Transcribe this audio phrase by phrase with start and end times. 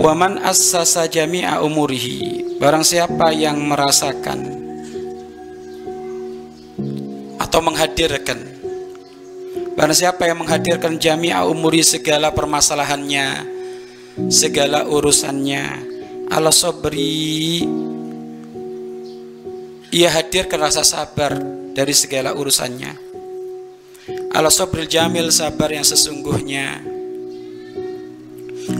[0.00, 2.56] Waman assasa jami'a umurihi.
[2.62, 4.38] Barang siapa yang merasakan
[7.42, 8.38] Atau menghadirkan
[9.74, 13.50] Barang siapa yang menghadirkan jami'a umuri segala permasalahannya
[14.30, 15.64] Segala urusannya
[16.30, 17.66] Ala sobri
[19.92, 21.36] Ia hadirkan rasa sabar
[21.72, 22.92] dari segala urusannya.
[24.32, 26.80] Ala sobril jamil sabar yang sesungguhnya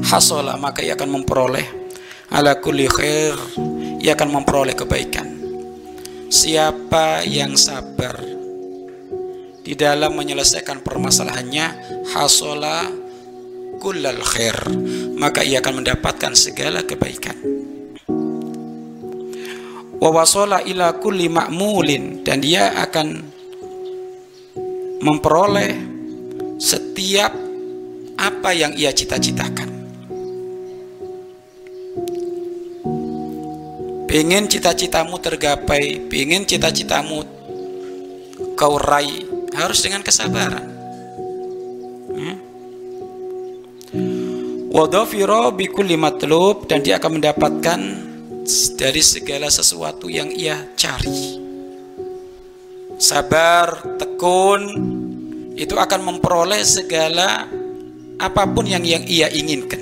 [0.07, 1.67] hasola maka ia akan memperoleh
[2.33, 3.37] ala kulli khair
[4.03, 5.31] ia akan memperoleh kebaikan.
[6.33, 8.19] Siapa yang sabar
[9.63, 11.67] di dalam menyelesaikan permasalahannya
[12.11, 12.89] hasola
[13.79, 14.59] kullal khair
[15.15, 17.39] maka ia akan mendapatkan segala kebaikan.
[20.03, 23.23] Wawasola ila kulli ma'mulin dan dia akan
[24.99, 25.73] memperoleh
[26.59, 27.31] setiap
[28.19, 29.72] apa yang ia cita-citakan
[34.13, 37.25] Pengen cita-citamu tergapai, pengen cita-citamu
[38.61, 39.25] kau raih,
[39.57, 40.69] harus dengan kesabaran.
[42.13, 42.35] Ya.
[44.69, 47.81] Wadafiro bikulli matlub dan dia akan mendapatkan
[48.77, 51.41] dari segala sesuatu yang ia cari.
[53.01, 54.63] Sabar, tekun,
[55.57, 57.49] itu akan memperoleh segala
[58.21, 59.81] apa pun yang yang ia inginkan.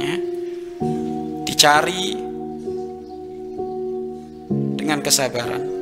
[0.00, 0.16] Ya.
[1.44, 2.29] Dicari,
[5.02, 5.79] kesabaran.